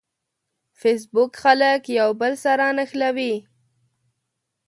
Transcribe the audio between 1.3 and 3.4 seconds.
خلک یو بل سره نښلوي